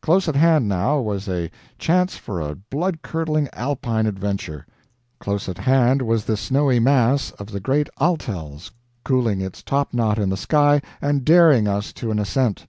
[0.00, 4.66] Close at hand, now, was a chance for a blood curdling Alpine adventure.
[5.20, 8.72] Close at hand was the snowy mass of the Great Altels
[9.04, 12.66] cooling its topknot in the sky and daring us to an ascent.